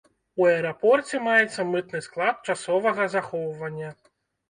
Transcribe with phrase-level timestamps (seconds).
[0.43, 3.97] У аэрапорце маецца мытны склад часовага захоўвання.